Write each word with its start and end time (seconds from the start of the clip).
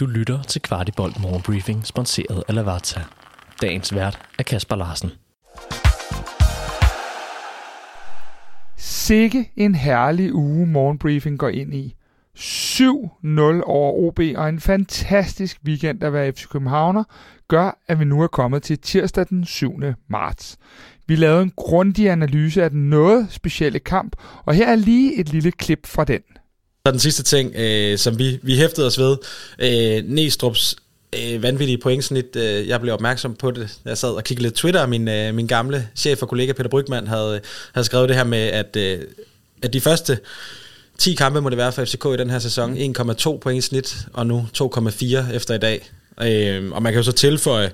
Du 0.00 0.06
lytter 0.06 0.42
til 0.42 0.62
Kvartibolt 0.62 1.20
Morgenbriefing, 1.20 1.86
sponsoreret 1.86 2.42
af 2.48 2.54
Lavazza. 2.54 3.00
Dagens 3.62 3.94
vært 3.94 4.18
er 4.38 4.42
Kasper 4.42 4.76
Larsen. 4.76 5.10
Sikke 8.76 9.52
en 9.56 9.74
herlig 9.74 10.34
uge 10.34 10.66
morgenbriefing 10.66 11.38
går 11.38 11.48
ind 11.48 11.74
i. 11.74 11.94
7-0 12.38 13.40
over 13.64 13.92
OB 13.92 14.18
og 14.36 14.48
en 14.48 14.60
fantastisk 14.60 15.60
weekend 15.64 16.02
at 16.02 16.12
være 16.12 16.32
FC 16.32 16.48
Københavner 16.48 17.04
gør, 17.48 17.78
at 17.88 18.00
vi 18.00 18.04
nu 18.04 18.22
er 18.22 18.26
kommet 18.26 18.62
til 18.62 18.78
tirsdag 18.78 19.26
den 19.28 19.44
7. 19.44 19.80
marts. 20.08 20.58
Vi 21.06 21.16
lavede 21.16 21.42
en 21.42 21.52
grundig 21.56 22.10
analyse 22.10 22.64
af 22.64 22.70
den 22.70 22.90
noget 22.90 23.32
specielle 23.32 23.78
kamp, 23.78 24.16
og 24.44 24.54
her 24.54 24.66
er 24.66 24.76
lige 24.76 25.20
et 25.20 25.32
lille 25.32 25.52
klip 25.52 25.86
fra 25.86 26.04
den. 26.04 26.20
Så 26.86 26.92
den 26.92 27.00
sidste 27.00 27.22
ting, 27.22 27.54
øh, 27.56 27.98
som 27.98 28.18
vi, 28.18 28.38
vi 28.42 28.56
hæftede 28.56 28.86
os 28.86 28.98
ved, 28.98 29.16
øh, 29.58 29.98
Næstrup's 29.98 30.74
øh, 31.12 31.42
vanvittige 31.42 31.78
pointsnit. 31.78 32.36
Øh, 32.36 32.68
jeg 32.68 32.80
blev 32.80 32.94
opmærksom 32.94 33.34
på 33.34 33.50
det. 33.50 33.78
Jeg 33.84 33.98
sad 33.98 34.08
og 34.08 34.24
kiggede 34.24 34.42
lidt 34.42 34.54
Twitter, 34.54 34.80
og 34.80 34.88
min, 34.88 35.08
øh, 35.08 35.34
min 35.34 35.46
gamle 35.46 35.88
chef 35.96 36.22
og 36.22 36.28
kollega 36.28 36.52
Peter 36.52 36.70
Brygman 36.70 37.06
havde, 37.06 37.40
havde 37.74 37.84
skrevet 37.84 38.08
det 38.08 38.16
her 38.16 38.24
med, 38.24 38.38
at, 38.38 38.76
øh, 38.76 38.98
at 39.62 39.72
de 39.72 39.80
første 39.80 40.18
10 40.98 41.14
kampe 41.14 41.40
må 41.40 41.48
det 41.48 41.58
være 41.58 41.72
for 41.72 41.84
FCK 41.84 42.04
i 42.04 42.16
den 42.16 42.30
her 42.30 42.38
sæson. 42.38 42.76
1,2 42.76 43.38
point 43.38 43.64
i 43.64 43.66
snit, 43.68 43.96
og 44.12 44.26
nu 44.26 44.46
2,4 44.54 45.34
efter 45.34 45.54
i 45.54 45.58
dag. 45.58 45.90
Øh, 46.22 46.72
og 46.72 46.82
man 46.82 46.92
kan 46.92 46.98
jo 46.98 47.04
så 47.04 47.12
tilføje 47.12 47.72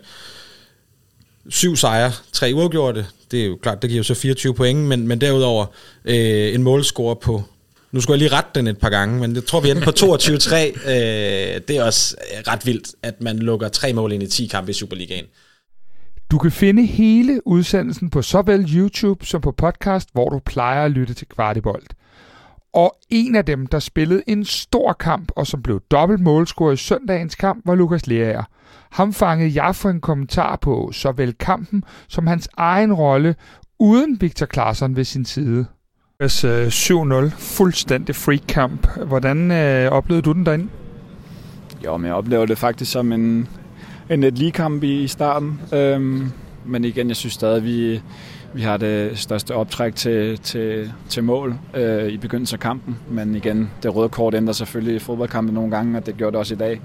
syv 1.48 1.76
sejre, 1.76 2.12
tre 2.32 2.50
uafgjorte. 2.54 3.06
Det 3.30 3.42
er 3.42 3.46
jo 3.46 3.58
klart, 3.62 3.82
det 3.82 3.90
giver 3.90 3.98
jo 3.98 4.04
så 4.04 4.14
24 4.14 4.54
point, 4.54 4.80
men, 4.80 5.08
men 5.08 5.20
derudover 5.20 5.66
øh, 6.04 6.54
en 6.54 6.62
målscore 6.62 7.16
på 7.16 7.44
nu 7.92 8.00
skulle 8.00 8.14
jeg 8.14 8.18
lige 8.18 8.36
rette 8.36 8.50
den 8.54 8.66
et 8.66 8.78
par 8.78 8.90
gange, 8.90 9.20
men 9.20 9.34
jeg 9.34 9.44
tror, 9.44 9.60
vi 9.60 9.70
ender 9.70 9.84
på 9.84 9.90
22-3. 9.90 10.56
øh, 10.90 11.60
det 11.68 11.70
er 11.70 11.82
også 11.82 12.16
ret 12.46 12.66
vildt, 12.66 12.88
at 13.02 13.20
man 13.20 13.38
lukker 13.38 13.68
tre 13.68 13.92
mål 13.92 14.12
ind 14.12 14.22
i 14.22 14.26
10 14.26 14.46
kampe 14.46 14.70
i 14.70 14.74
Superligaen. 14.74 15.24
Du 16.30 16.38
kan 16.38 16.50
finde 16.50 16.86
hele 16.86 17.46
udsendelsen 17.46 18.10
på 18.10 18.22
såvel 18.22 18.76
YouTube 18.76 19.26
som 19.26 19.40
på 19.40 19.52
podcast, 19.52 20.08
hvor 20.12 20.28
du 20.28 20.38
plejer 20.38 20.84
at 20.84 20.90
lytte 20.90 21.14
til 21.14 21.28
Kvartibolt. 21.28 21.94
Og 22.74 22.96
en 23.10 23.36
af 23.36 23.44
dem, 23.44 23.66
der 23.66 23.78
spillede 23.78 24.22
en 24.26 24.44
stor 24.44 24.92
kamp, 24.92 25.32
og 25.36 25.46
som 25.46 25.62
blev 25.62 25.80
dobbelt 25.90 26.20
målscorer 26.20 26.72
i 26.72 26.76
søndagens 26.76 27.34
kamp, 27.34 27.66
var 27.66 27.74
Lukas 27.74 28.06
Lerager. 28.06 28.44
Ham 28.90 29.12
fangede 29.12 29.64
jeg 29.64 29.76
for 29.76 29.90
en 29.90 30.00
kommentar 30.00 30.56
på 30.56 30.90
såvel 30.92 31.32
kampen 31.32 31.84
som 32.08 32.26
hans 32.26 32.48
egen 32.56 32.92
rolle, 32.92 33.34
uden 33.78 34.20
Victor 34.20 34.46
Claesson 34.46 34.96
ved 34.96 35.04
sin 35.04 35.24
side. 35.24 35.66
7-0, 36.22 37.14
øh, 37.14 37.30
fuldstændig 37.30 38.16
free 38.16 38.40
kamp. 38.48 38.88
Hvordan 39.06 39.50
øh, 39.50 39.92
oplevede 39.92 40.22
du 40.22 40.32
den 40.32 40.46
derinde? 40.46 40.68
Jo, 41.84 41.96
men 41.96 42.06
jeg 42.06 42.14
oplevede 42.14 42.46
det 42.46 42.58
faktisk 42.58 42.92
som 42.92 43.12
en, 43.12 43.48
en 44.10 44.24
et 44.24 44.38
lige 44.38 44.52
kamp 44.52 44.82
i 44.82 45.06
starten. 45.08 45.60
Øhm, 45.72 46.32
men 46.64 46.84
igen, 46.84 47.08
jeg 47.08 47.16
synes 47.16 47.34
stadig, 47.34 47.64
vi, 47.64 48.02
vi 48.56 48.62
har 48.62 48.76
det 48.76 49.18
største 49.18 49.54
optræk 49.54 49.94
til, 49.94 50.38
til, 50.38 50.92
til 51.08 51.24
mål 51.24 51.54
øh, 51.74 52.08
i 52.08 52.16
begyndelsen 52.16 52.54
af 52.54 52.60
kampen. 52.60 52.96
Men 53.10 53.34
igen, 53.34 53.70
det 53.82 53.96
røde 53.96 54.08
kort 54.08 54.34
ændrer 54.34 54.52
selvfølgelig 54.52 54.96
i 54.96 54.98
fodboldkampen 54.98 55.54
nogle 55.54 55.70
gange, 55.70 55.98
og 55.98 56.06
det 56.06 56.16
gjorde 56.16 56.32
det 56.32 56.38
også 56.38 56.54
i 56.54 56.56
dag. 56.56 56.80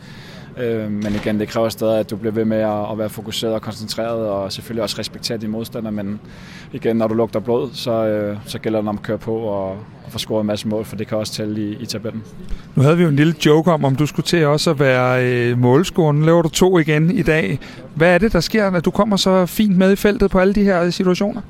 Øh, 0.57 0.91
men 0.91 1.15
igen, 1.15 1.39
det 1.39 1.47
kræver 1.47 1.69
stadig, 1.69 1.99
at 1.99 2.09
du 2.09 2.15
bliver 2.15 2.33
ved 2.33 2.45
med 2.45 2.57
at, 2.57 2.91
at 2.91 2.97
være 2.97 3.09
fokuseret 3.09 3.53
og 3.53 3.61
koncentreret, 3.61 4.29
og 4.29 4.51
selvfølgelig 4.51 4.83
også 4.83 4.95
respektere 4.99 5.37
dine 5.37 5.51
modstandere. 5.51 5.91
Men 5.91 6.19
igen, 6.73 6.95
når 6.95 7.07
du 7.07 7.13
lugter 7.13 7.39
blod, 7.39 7.69
så, 7.73 7.91
øh, 7.91 8.37
så 8.45 8.59
gælder 8.59 8.81
det 8.81 8.89
om 8.89 8.97
at 8.97 9.03
køre 9.03 9.17
på 9.17 9.35
og, 9.35 9.69
og 10.05 10.11
få 10.11 10.19
scoret 10.19 10.41
en 10.41 10.47
masse 10.47 10.67
mål, 10.67 10.85
for 10.85 10.95
det 10.95 11.07
kan 11.07 11.17
også 11.17 11.33
tælle 11.33 11.61
i, 11.61 11.77
i 11.79 11.85
tabellen. 11.85 12.23
Nu 12.75 12.83
havde 12.83 12.97
vi 12.97 13.03
jo 13.03 13.09
en 13.09 13.15
lille 13.15 13.35
joke 13.45 13.71
om, 13.71 13.85
om 13.85 13.95
du 13.95 14.05
skulle 14.05 14.25
til 14.25 14.45
også 14.45 14.69
at 14.69 14.79
være 14.79 15.25
øh, 15.25 15.57
målscorer. 15.57 16.11
Nu 16.11 16.25
laver 16.25 16.41
du 16.41 16.49
to 16.49 16.79
igen 16.79 17.11
i 17.11 17.21
dag. 17.21 17.59
Hvad 17.95 18.13
er 18.13 18.17
det, 18.17 18.33
der 18.33 18.39
sker, 18.39 18.69
når 18.69 18.79
du 18.79 18.91
kommer 18.91 19.17
så 19.17 19.45
fint 19.45 19.77
med 19.77 19.91
i 19.91 19.95
feltet 19.95 20.31
på 20.31 20.39
alle 20.39 20.53
de 20.53 20.63
her 20.63 20.83
øh, 20.83 20.91
situationer? 20.91 21.41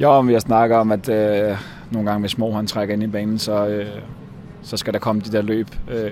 Ja, 0.00 0.20
vi 0.20 0.32
har 0.32 0.40
snakket 0.40 0.78
om, 0.78 0.92
at 0.92 1.08
øh, 1.08 1.56
nogle 1.90 2.10
gange, 2.10 2.20
hvis 2.20 2.38
Mo 2.38 2.52
han 2.52 2.66
trækker 2.66 2.94
ind 2.94 3.02
i 3.02 3.06
banen, 3.06 3.38
så, 3.38 3.66
øh, 3.66 3.86
så 4.62 4.76
skal 4.76 4.92
der 4.92 4.98
komme 4.98 5.22
de 5.22 5.32
der 5.32 5.42
løb. 5.42 5.68
Øh, 5.90 6.10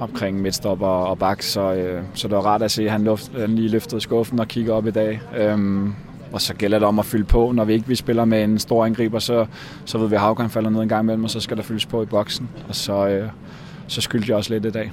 omkring 0.00 0.40
midtstopper 0.40 0.86
og 0.86 1.18
bak, 1.18 1.42
så, 1.42 1.74
øh, 1.74 2.02
så 2.14 2.28
det 2.28 2.36
var 2.36 2.42
rart 2.42 2.62
at 2.62 2.70
se, 2.70 2.84
at 2.84 2.90
han, 2.90 3.04
luft, 3.04 3.30
han 3.38 3.54
lige 3.54 3.68
løftede 3.68 4.00
skuffen 4.00 4.40
og 4.40 4.48
kigger 4.48 4.74
op 4.74 4.86
i 4.86 4.90
dag. 4.90 5.20
Øhm, 5.36 5.94
og 6.32 6.40
så 6.40 6.54
gælder 6.54 6.78
det 6.78 6.88
om 6.88 6.98
at 6.98 7.04
fylde 7.04 7.24
på. 7.24 7.52
Når 7.52 7.64
vi 7.64 7.72
ikke 7.72 7.88
vi 7.88 7.94
spiller 7.94 8.24
med 8.24 8.44
en 8.44 8.58
stor 8.58 8.84
angriber, 8.84 9.18
så, 9.18 9.46
så 9.84 9.98
ved 9.98 10.08
vi, 10.08 10.14
at 10.14 10.20
Havgren 10.20 10.50
falder 10.50 10.70
ned 10.70 10.80
en 10.80 10.88
gang 10.88 11.02
imellem, 11.02 11.24
og 11.24 11.30
så 11.30 11.40
skal 11.40 11.56
der 11.56 11.62
fyldes 11.62 11.86
på 11.86 12.02
i 12.02 12.06
boksen. 12.06 12.48
Og 12.68 12.74
så, 12.74 13.08
øh, 13.08 13.28
så 13.86 14.00
skyldte 14.00 14.28
jeg 14.30 14.36
også 14.36 14.54
lidt 14.54 14.64
i 14.64 14.70
dag. 14.70 14.92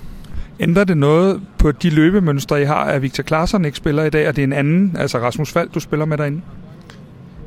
Ændrer 0.59 0.83
det 0.83 0.97
noget 0.97 1.41
på 1.57 1.71
de 1.71 1.89
løbemønstre, 1.89 2.61
I 2.61 2.65
har, 2.65 2.83
at 2.83 3.01
Victor 3.01 3.23
Klaarsson 3.23 3.65
ikke 3.65 3.77
spiller 3.77 4.03
i 4.03 4.09
dag, 4.09 4.27
og 4.27 4.35
det 4.35 4.41
er 4.41 4.47
en 4.47 4.53
anden, 4.53 4.95
altså 4.99 5.19
Rasmus 5.19 5.51
Fald, 5.51 5.69
du 5.69 5.79
spiller 5.79 6.05
med 6.05 6.17
derinde? 6.17 6.41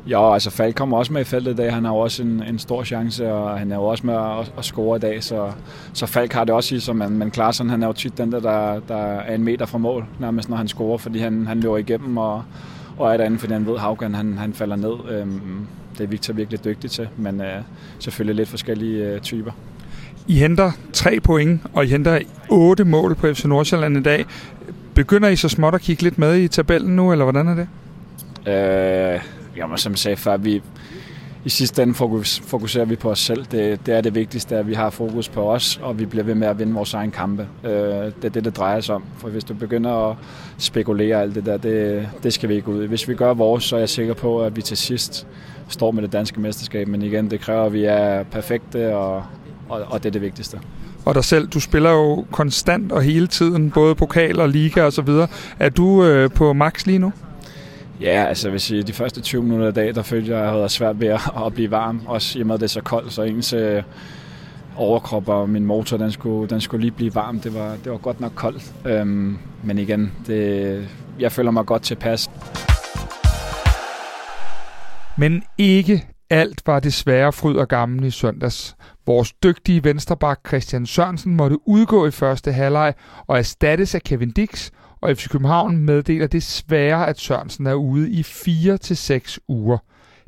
Ja, 0.07 0.33
altså 0.33 0.49
Falk 0.49 0.75
kommer 0.75 0.97
også 0.97 1.13
med 1.13 1.21
i 1.21 1.23
feltet 1.23 1.51
i 1.51 1.55
dag. 1.55 1.73
Han 1.73 1.85
har 1.85 1.91
jo 1.91 1.97
også 1.97 2.23
en, 2.23 2.43
en 2.43 2.59
stor 2.59 2.83
chance, 2.83 3.31
og 3.33 3.59
han 3.59 3.71
er 3.71 3.75
jo 3.75 3.83
også 3.83 4.05
med 4.05 4.13
at, 4.13 4.53
at 4.57 4.65
score 4.65 4.97
i 4.97 4.99
dag. 4.99 5.23
Så, 5.23 5.51
så 5.93 6.05
Falk 6.05 6.33
har 6.33 6.43
det 6.43 6.55
også 6.55 6.75
i 6.75 6.79
sig, 6.79 6.95
men, 6.95 7.17
men 7.17 7.31
Klaarsson, 7.31 7.69
han 7.69 7.83
er 7.83 7.87
jo 7.87 7.93
tit 7.93 8.17
den 8.17 8.31
der, 8.31 8.39
der, 8.39 8.79
der 8.87 8.95
er 8.95 9.35
en 9.35 9.43
meter 9.43 9.65
fra 9.65 9.77
mål, 9.77 10.05
nærmest 10.19 10.49
når 10.49 10.57
han 10.57 10.67
scorer, 10.67 10.97
fordi 10.97 11.19
han, 11.19 11.47
han 11.47 11.59
løber 11.59 11.77
igennem 11.77 12.17
og, 12.17 12.43
og 12.97 13.13
er 13.13 13.17
derinde, 13.17 13.39
fordi 13.39 13.53
han 13.53 13.65
ved, 13.65 13.73
at 13.73 13.79
Haugen 13.79 14.15
han, 14.15 14.37
han 14.37 14.53
falder 14.53 14.75
ned. 14.75 15.11
Øhm, 15.11 15.67
det 15.97 16.03
er 16.03 16.07
Victor 16.07 16.33
virkelig 16.33 16.65
dygtig 16.65 16.91
til, 16.91 17.07
men 17.17 17.41
øh, 17.41 17.61
selvfølgelig 17.99 18.35
lidt 18.35 18.49
forskellige 18.49 19.05
øh, 19.05 19.19
typer. 19.21 19.51
I 20.27 20.35
henter 20.35 20.71
tre 20.93 21.19
point, 21.19 21.61
og 21.73 21.85
I 21.85 21.87
henter 21.87 22.19
otte 22.49 22.83
mål 22.83 23.15
på 23.15 23.33
FC 23.33 23.45
Nordsjælland 23.45 23.97
i 23.97 24.01
dag. 24.01 24.25
Begynder 24.93 25.29
I 25.29 25.35
så 25.35 25.49
småt 25.49 25.75
at 25.75 25.81
kigge 25.81 26.03
lidt 26.03 26.17
med 26.17 26.37
i 26.37 26.47
tabellen 26.47 26.95
nu, 26.95 27.11
eller 27.11 27.25
hvordan 27.25 27.47
er 27.47 27.55
det? 27.55 27.67
Øh, 28.47 29.38
jamen, 29.59 29.77
som 29.77 29.91
jeg 29.91 29.99
sagde 29.99 30.17
før, 30.17 30.37
vi, 30.37 30.61
i 31.45 31.49
sidste 31.49 31.83
ende 31.83 31.93
fokus, 31.93 32.41
fokuserer 32.45 32.85
vi 32.85 32.95
på 32.95 33.11
os 33.11 33.19
selv. 33.19 33.45
Det, 33.51 33.85
det 33.85 33.95
er 33.95 34.01
det 34.01 34.15
vigtigste, 34.15 34.55
at 34.55 34.67
vi 34.67 34.73
har 34.73 34.89
fokus 34.89 35.29
på 35.29 35.51
os, 35.51 35.79
og 35.83 35.99
vi 35.99 36.05
bliver 36.05 36.23
ved 36.23 36.35
med 36.35 36.47
at 36.47 36.59
vinde 36.59 36.73
vores 36.73 36.93
egen 36.93 37.11
kampe. 37.11 37.47
Øh, 37.63 37.71
det 37.71 38.25
er 38.25 38.29
det, 38.29 38.45
det 38.45 38.57
drejer 38.57 38.81
sig 38.81 38.95
om. 38.95 39.03
For 39.17 39.29
hvis 39.29 39.43
du 39.43 39.53
begynder 39.53 40.09
at 40.09 40.15
spekulere 40.57 41.21
alt 41.21 41.35
det 41.35 41.45
der, 41.45 41.57
det, 41.57 42.09
det 42.23 42.33
skal 42.33 42.49
vi 42.49 42.55
ikke 42.55 42.69
ud 42.69 42.83
i. 42.83 42.87
Hvis 42.87 43.07
vi 43.07 43.15
gør 43.15 43.33
vores, 43.33 43.63
så 43.63 43.75
er 43.75 43.79
jeg 43.79 43.89
sikker 43.89 44.13
på, 44.13 44.41
at 44.41 44.55
vi 44.55 44.61
til 44.61 44.77
sidst 44.77 45.27
står 45.67 45.91
med 45.91 46.03
det 46.03 46.13
danske 46.13 46.39
mesterskab. 46.39 46.87
Men 46.87 47.01
igen, 47.01 47.31
det 47.31 47.41
kræver, 47.41 47.65
at 47.65 47.73
vi 47.73 47.85
er 47.85 48.23
perfekte, 48.23 48.95
og, 48.95 49.23
og, 49.69 49.81
og 49.89 50.03
det 50.03 50.09
er 50.09 50.13
det 50.13 50.21
vigtigste. 50.21 50.59
Og 51.05 51.15
dig 51.15 51.23
selv, 51.23 51.47
du 51.47 51.59
spiller 51.59 51.91
jo 51.91 52.25
konstant 52.31 52.91
og 52.91 53.01
hele 53.01 53.27
tiden, 53.27 53.71
både 53.71 53.95
pokal 53.95 54.39
og 54.39 54.49
liga 54.49 54.83
og 54.83 54.93
så 54.93 55.01
videre. 55.01 55.27
Er 55.59 55.69
du 55.69 56.03
øh, 56.03 56.29
på 56.31 56.53
max 56.53 56.85
lige 56.85 56.99
nu? 56.99 57.13
Ja, 58.01 58.25
altså 58.25 58.47
jeg 58.47 58.53
vil 58.53 58.61
sige, 58.61 58.83
de 58.83 58.93
første 58.93 59.21
20 59.21 59.43
minutter 59.43 59.67
af 59.67 59.73
dag, 59.73 59.95
der 59.95 60.01
følte 60.01 60.31
jeg, 60.31 60.39
at 60.39 60.45
jeg 60.45 60.53
havde 60.53 60.69
svært 60.69 60.99
ved 60.99 61.07
at, 61.45 61.53
blive 61.53 61.71
varm. 61.71 62.01
Også 62.05 62.39
i 62.39 62.41
og 62.41 62.47
med, 62.47 62.55
at 62.55 62.59
det 62.61 62.65
er 62.65 62.69
så 62.69 62.81
koldt, 62.81 63.13
så 63.13 63.23
ens 63.23 63.53
øh, 63.53 63.83
overkrop 64.75 65.29
og 65.29 65.49
min 65.49 65.65
motor, 65.65 65.97
den 65.97 66.11
skulle, 66.11 66.49
den 66.49 66.61
skulle 66.61 66.81
lige 66.81 66.91
blive 66.91 67.15
varm. 67.15 67.39
Det 67.39 67.53
var, 67.53 67.75
det 67.83 67.91
var 67.91 67.97
godt 67.97 68.19
nok 68.19 68.31
koldt. 68.35 68.73
Øhm, 68.85 69.37
men 69.63 69.77
igen, 69.77 70.11
det, 70.27 70.87
jeg 71.19 71.31
føler 71.31 71.51
mig 71.51 71.65
godt 71.65 71.81
tilpas. 71.81 72.29
Men 75.17 75.43
ikke 75.57 76.07
alt 76.29 76.61
var 76.65 76.79
desværre 76.79 77.33
fryd 77.33 77.55
og 77.55 77.67
gammel 77.67 78.03
i 78.03 78.11
søndags. 78.11 78.75
Vores 79.05 79.33
dygtige 79.33 79.83
vensterbak 79.83 80.39
Christian 80.47 80.85
Sørensen 80.85 81.35
måtte 81.35 81.67
udgå 81.67 82.07
i 82.07 82.11
første 82.11 82.51
halvleg 82.51 82.93
og 83.27 83.37
erstattes 83.37 83.95
af 83.95 84.01
Kevin 84.01 84.31
Dix, 84.31 84.71
og 85.01 85.17
FC 85.17 85.29
København 85.29 85.77
meddeler 85.77 86.27
desværre, 86.27 87.07
at 87.07 87.19
Sørensen 87.19 87.67
er 87.67 87.73
ude 87.73 88.09
i 88.11 88.23
4 88.23 88.77
til 88.77 88.97
6 88.97 89.39
uger. 89.47 89.77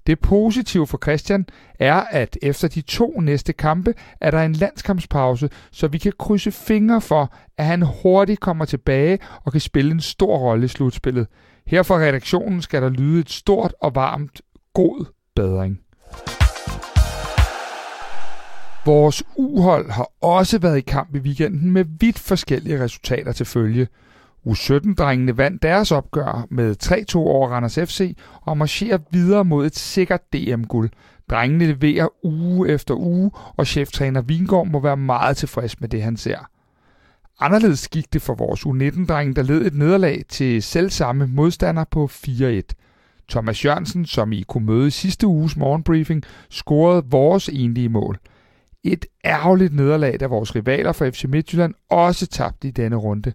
Det 0.08 0.20
positive 0.20 0.88
for 0.88 1.00
Christian 1.04 1.46
er, 1.80 1.96
at 1.96 2.38
efter 2.42 2.68
de 2.68 2.82
to 2.82 3.20
næste 3.20 3.54
kampe 3.54 3.94
er 4.22 4.32
der 4.32 4.42
en 4.42 4.54
landskampspause, 4.54 5.50
så 5.72 5.88
vi 5.88 5.98
kan 5.98 6.14
krydse 6.20 6.52
fingre 6.52 7.02
for, 7.02 7.34
at 7.58 7.66
han 7.66 7.82
hurtigt 7.82 8.40
kommer 8.40 8.66
tilbage 8.66 9.20
og 9.46 9.52
kan 9.52 9.62
spille 9.62 9.92
en 9.92 10.00
stor 10.00 10.38
rolle 10.38 10.66
i 10.66 10.68
slutspillet. 10.68 11.28
Her 11.68 11.84
fra 11.84 11.96
redaktionen 11.96 12.62
skal 12.62 12.82
der 12.82 12.90
lyde 12.90 13.20
et 13.20 13.30
stort 13.30 13.74
og 13.82 13.96
varmt 13.96 14.42
god 14.74 15.06
bedring. 15.36 15.80
Vores 18.86 19.24
uhold 19.36 19.92
har 19.92 20.10
også 20.22 20.60
været 20.60 20.78
i 20.78 20.82
kamp 20.82 21.16
i 21.16 21.20
weekenden 21.20 21.72
med 21.72 21.86
vidt 22.00 22.20
forskellige 22.20 22.84
resultater 22.84 23.32
til 23.32 23.46
følge. 23.46 23.88
U17-drengene 24.48 25.38
vandt 25.38 25.64
deres 25.64 25.92
opgør 25.92 26.48
med 26.50 26.76
3-2 26.84 27.18
over 27.18 27.50
Randers 27.50 27.80
FC 27.80 28.18
og 28.42 28.58
marcherer 28.58 28.98
videre 29.12 29.46
mod 29.46 29.66
et 29.66 29.76
sikkert 29.76 30.34
DM-guld. 30.34 30.90
Drengene 31.30 31.66
leverer 31.66 32.08
uge 32.26 32.70
efter 32.70 32.96
uge, 32.96 33.32
og 33.58 33.68
cheftræner 33.68 34.22
Vingård 34.22 34.68
må 34.68 34.80
være 34.80 34.98
meget 34.98 35.38
tilfreds 35.38 35.82
med 35.82 35.90
det, 35.90 36.04
han 36.04 36.18
ser. 36.18 36.38
Anderledes 37.40 37.88
gik 37.88 38.14
det 38.14 38.22
for 38.22 38.36
vores 38.36 38.66
U19-dreng, 38.66 39.36
der 39.36 39.42
led 39.42 39.66
et 39.66 39.74
nederlag 39.74 40.22
til 40.30 40.64
selvsamme 40.64 41.28
modstander 41.28 41.84
på 41.84 42.10
4-1. 42.14 42.62
Thomas 43.30 43.66
Jørgensen, 43.66 44.06
som 44.06 44.32
I 44.32 44.44
kunne 44.48 44.66
møde 44.66 44.88
i 44.88 44.92
sidste 44.92 45.28
uges 45.28 45.58
morgenbriefing, 45.58 46.24
scorede 46.50 47.04
vores 47.06 47.50
enlige 47.50 47.90
mål. 47.90 48.20
Et 48.84 49.06
ærgerligt 49.26 49.76
nederlag, 49.76 50.20
da 50.20 50.28
vores 50.28 50.56
rivaler 50.56 50.92
fra 50.92 51.10
FC 51.10 51.24
Midtjylland 51.24 51.74
også 51.90 52.28
tabte 52.28 52.68
i 52.68 52.72
denne 52.72 52.96
runde. 52.96 53.34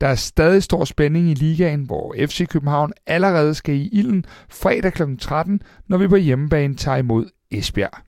Der 0.00 0.06
er 0.06 0.14
stadig 0.14 0.62
stor 0.62 0.84
spænding 0.84 1.30
i 1.30 1.34
ligaen, 1.34 1.82
hvor 1.82 2.14
FC 2.18 2.48
København 2.48 2.92
allerede 3.06 3.54
skal 3.54 3.74
i 3.74 3.88
ilden 3.92 4.24
fredag 4.48 4.92
kl. 4.92 5.02
13, 5.20 5.60
når 5.86 5.98
vi 5.98 6.08
på 6.08 6.16
hjemmebane 6.16 6.74
tager 6.74 6.96
imod 6.96 7.26
Esbjerg. 7.50 7.98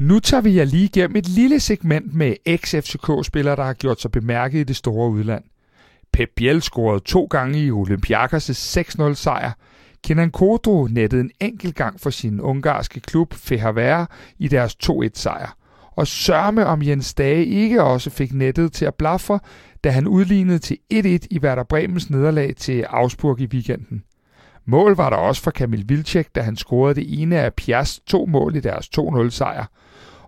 Nu 0.00 0.18
tager 0.18 0.40
vi 0.40 0.56
jer 0.56 0.64
lige 0.64 0.84
igennem 0.84 1.16
et 1.16 1.28
lille 1.28 1.60
segment 1.60 2.14
med 2.14 2.34
ex-FCK-spillere, 2.46 3.56
der 3.56 3.64
har 3.64 3.74
gjort 3.74 4.00
sig 4.00 4.12
bemærket 4.12 4.58
i 4.58 4.64
det 4.64 4.76
store 4.76 5.10
udland. 5.10 5.44
Pep 6.12 6.28
Biel 6.36 6.62
scorede 6.62 7.00
to 7.00 7.24
gange 7.24 7.58
i 7.58 7.70
Olympiakos' 7.70 8.78
6-0 8.78 9.14
sejr. 9.14 9.52
Kenan 10.04 10.30
Kodro 10.30 10.86
nettede 10.90 11.20
en 11.20 11.30
enkelt 11.40 11.74
gang 11.74 12.00
for 12.00 12.10
sin 12.10 12.40
ungarske 12.40 13.00
klub 13.00 13.34
Fehervare 13.34 14.06
i 14.38 14.48
deres 14.48 14.76
2-1 14.84 15.08
sejr. 15.14 15.56
Og 15.96 16.06
sørme 16.06 16.66
om 16.66 16.82
Jens 16.82 17.14
Dage 17.14 17.44
ikke 17.44 17.82
også 17.82 18.10
fik 18.10 18.32
nettet 18.32 18.72
til 18.72 18.84
at 18.84 18.94
blafre, 18.94 19.40
da 19.84 19.90
han 19.90 20.06
udlignede 20.06 20.58
til 20.58 20.78
1-1 20.94 21.26
i 21.30 21.38
Werder 21.42 21.64
Bremens 21.64 22.10
nederlag 22.10 22.54
til 22.56 22.84
Augsburg 22.88 23.40
i 23.40 23.46
weekenden. 23.46 24.02
Mål 24.66 24.96
var 24.96 25.10
der 25.10 25.16
også 25.16 25.42
for 25.42 25.50
Kamil 25.50 25.84
Vilcek, 25.88 26.34
da 26.34 26.40
han 26.40 26.56
scorede 26.56 26.94
det 26.94 27.22
ene 27.22 27.38
af 27.38 27.54
Pias 27.54 28.00
to 28.06 28.26
mål 28.26 28.56
i 28.56 28.60
deres 28.60 28.88
2-0 28.98 29.30
sejr. 29.30 29.64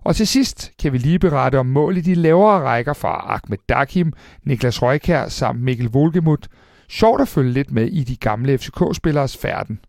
Og 0.03 0.15
til 0.15 0.27
sidst 0.27 0.71
kan 0.79 0.93
vi 0.93 0.97
lige 0.97 1.19
berette 1.19 1.59
om 1.59 1.65
mål 1.65 1.97
i 1.97 2.01
de 2.01 2.15
lavere 2.15 2.63
rækker 2.63 2.93
fra 2.93 3.25
Ahmed 3.33 3.57
Dakim, 3.69 4.13
Niklas 4.45 4.81
Røykær 4.81 5.27
samt 5.27 5.61
Mikkel 5.61 5.89
Volgemut. 5.89 6.47
Sjovt 6.89 7.21
at 7.21 7.27
følge 7.27 7.51
lidt 7.51 7.71
med 7.71 7.87
i 7.87 8.03
de 8.03 8.15
gamle 8.15 8.57
FCK-spilleres 8.57 9.37
færden. 9.37 9.79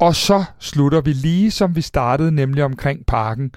Og 0.00 0.14
så 0.14 0.44
slutter 0.58 1.00
vi 1.00 1.12
lige 1.12 1.50
som 1.50 1.76
vi 1.76 1.80
startede, 1.80 2.32
nemlig 2.32 2.64
omkring 2.64 3.06
parken. 3.06 3.50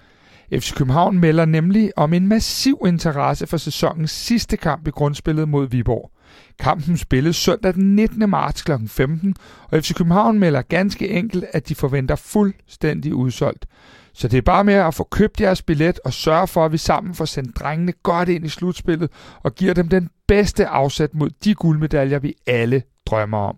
FC 0.53 0.73
København 0.73 1.19
melder 1.19 1.45
nemlig 1.45 1.91
om 1.97 2.13
en 2.13 2.27
massiv 2.27 2.81
interesse 2.85 3.47
for 3.47 3.57
sæsonens 3.57 4.11
sidste 4.11 4.57
kamp 4.57 4.87
i 4.87 4.91
grundspillet 4.91 5.49
mod 5.49 5.67
Viborg. 5.67 6.11
Kampen 6.59 6.97
spilles 6.97 7.35
søndag 7.35 7.73
den 7.73 7.95
19. 7.95 8.29
marts 8.29 8.61
kl. 8.61 8.71
15, 8.87 9.35
og 9.71 9.83
FC 9.83 9.93
København 9.93 10.39
melder 10.39 10.61
ganske 10.61 11.09
enkelt, 11.09 11.45
at 11.53 11.69
de 11.69 11.75
forventer 11.75 12.15
fuldstændig 12.15 13.13
udsolgt. 13.15 13.65
Så 14.13 14.27
det 14.27 14.37
er 14.37 14.41
bare 14.41 14.63
med 14.63 14.73
at 14.73 14.93
få 14.93 15.03
købt 15.11 15.41
jeres 15.41 15.61
billet 15.61 15.99
og 16.05 16.13
sørge 16.13 16.47
for, 16.47 16.65
at 16.65 16.71
vi 16.71 16.77
sammen 16.77 17.15
får 17.15 17.25
sendt 17.25 17.59
drengene 17.59 17.93
godt 18.03 18.29
ind 18.29 18.45
i 18.45 18.49
slutspillet 18.49 19.09
og 19.43 19.55
giver 19.55 19.73
dem 19.73 19.89
den 19.89 20.09
bedste 20.27 20.67
afsæt 20.67 21.13
mod 21.13 21.29
de 21.43 21.55
guldmedaljer, 21.55 22.19
vi 22.19 22.33
alle 22.47 22.83
drømmer 23.05 23.37
om. 23.37 23.57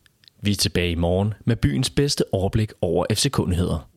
Vi 0.41 0.51
er 0.51 0.55
tilbage 0.55 0.91
i 0.91 0.95
morgen 0.95 1.33
med 1.45 1.55
byens 1.55 1.89
bedste 1.89 2.23
overblik 2.31 2.71
over 2.81 3.05
FCK-nyheder. 3.11 3.90